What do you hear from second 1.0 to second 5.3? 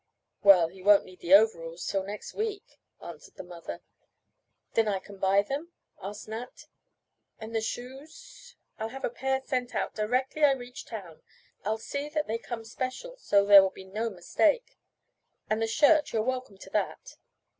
need the overalls till next week," answered the mother. "Then I can